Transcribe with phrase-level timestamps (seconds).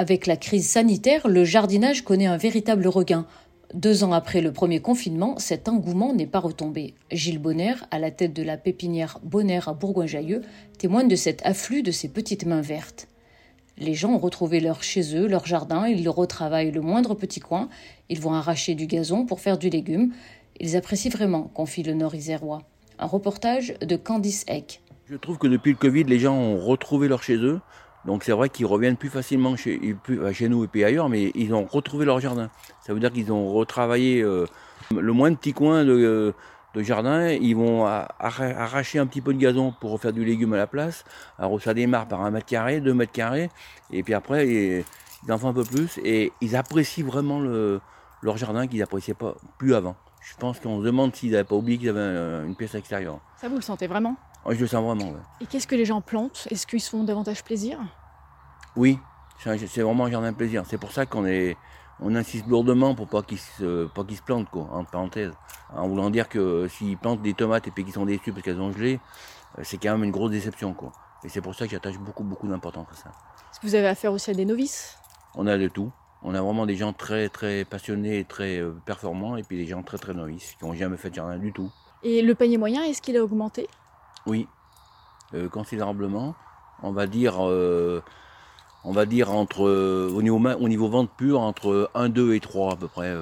[0.00, 3.26] Avec la crise sanitaire, le jardinage connaît un véritable regain.
[3.74, 6.94] Deux ans après le premier confinement, cet engouement n'est pas retombé.
[7.10, 10.42] Gilles Bonner, à la tête de la pépinière Bonner à Bourgoin-Jallieu,
[10.78, 13.08] témoigne de cet afflux de ces petites mains vertes.
[13.76, 17.68] Les gens ont retrouvé leur chez eux, leur jardin, ils retravaillent le moindre petit coin,
[18.08, 20.12] ils vont arracher du gazon pour faire du légume.
[20.60, 22.62] Ils apprécient vraiment, confie le Nord-Isérois.
[23.00, 24.80] Un reportage de Candice Eck.
[25.10, 27.60] Je trouve que depuis le Covid, les gens ont retrouvé leur chez eux.
[28.04, 29.96] Donc c'est vrai qu'ils reviennent plus facilement chez,
[30.48, 32.50] nous et puis ailleurs, mais ils ont retrouvé leur jardin.
[32.80, 34.46] Ça veut dire qu'ils ont retravaillé euh,
[34.94, 36.34] le moins de petits coins de,
[36.76, 37.28] jardin.
[37.30, 41.04] Ils vont arracher un petit peu de gazon pour refaire du légume à la place.
[41.38, 43.50] Alors ça démarre par un mètre carré, deux mètres carrés,
[43.90, 44.84] et puis après ils,
[45.32, 47.80] en font un peu plus et ils apprécient vraiment le,
[48.22, 49.96] leur jardin qu'ils n'appréciaient pas plus avant.
[50.20, 53.18] Je pense qu'on se demande s'ils n'avaient pas oublié qu'ils avaient une pièce extérieure.
[53.36, 54.16] Ça, vous le sentez vraiment?
[54.48, 55.12] Oh, je le sens vraiment.
[55.12, 55.20] ouais.
[55.42, 56.48] Et qu'est-ce que les gens plantent?
[56.50, 57.78] Est-ce qu'ils se font davantage plaisir?
[58.76, 58.98] Oui,
[59.44, 60.62] c'est vraiment un jardin plaisir.
[60.66, 61.54] C'est pour ça qu'on est,
[62.00, 65.32] on insiste lourdement pour pas qu'ils se, pas qu'ils se plantent, quoi, en parenthèse.
[65.76, 68.58] En voulant dire que s'ils plantent des tomates et puis qu'ils sont déçus parce qu'elles
[68.58, 69.00] ont gelé,
[69.58, 70.92] euh, c'est quand même une grosse déception, quoi.
[71.24, 73.10] Et c'est pour ça que j'attache beaucoup, beaucoup d'importance à ça.
[73.52, 74.96] Est-ce que vous avez affaire aussi à des novices?
[75.34, 75.92] On a de tout.
[76.22, 79.66] On a vraiment des gens très, très passionnés et très euh, performants, et puis des
[79.66, 81.70] gens très, très novices qui n'ont jamais fait de jardin du tout.
[82.02, 83.68] Et le panier moyen, est-ce qu'il a augmenté?
[84.26, 84.46] Oui,
[85.34, 86.34] euh, considérablement.
[86.82, 88.02] On va dire, euh,
[88.84, 92.40] on va dire entre, euh, au, niveau, au niveau vente pure, entre 1, 2 et
[92.40, 93.14] 3 à peu près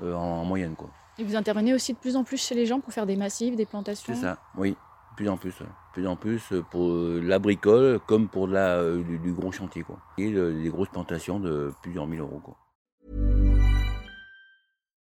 [0.00, 0.74] en, en moyenne.
[0.76, 0.88] quoi.
[1.18, 3.56] Et vous intervenez aussi de plus en plus chez les gens pour faire des massifs,
[3.56, 4.14] des plantations?
[4.14, 5.54] C'est ça, oui, de plus en plus.
[5.60, 9.82] De plus en plus pour euh, la bricole comme pour la, du, du gros chantier.
[9.84, 9.96] Quoi.
[10.18, 12.40] Et des grosses plantations de plusieurs mille euros.
[12.42, 12.56] Quoi.